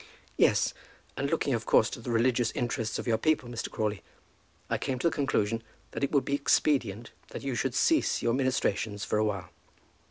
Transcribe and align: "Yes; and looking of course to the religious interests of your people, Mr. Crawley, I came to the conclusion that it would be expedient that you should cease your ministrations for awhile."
"Yes; 0.35 0.73
and 1.15 1.29
looking 1.29 1.53
of 1.53 1.67
course 1.67 1.87
to 1.91 2.01
the 2.01 2.09
religious 2.09 2.49
interests 2.53 2.97
of 2.97 3.05
your 3.05 3.19
people, 3.19 3.47
Mr. 3.47 3.69
Crawley, 3.69 4.01
I 4.67 4.79
came 4.79 4.97
to 4.97 5.09
the 5.11 5.15
conclusion 5.15 5.61
that 5.91 6.03
it 6.03 6.11
would 6.11 6.25
be 6.25 6.33
expedient 6.33 7.11
that 7.27 7.43
you 7.43 7.53
should 7.53 7.75
cease 7.75 8.19
your 8.23 8.33
ministrations 8.33 9.05
for 9.05 9.19
awhile." 9.19 9.51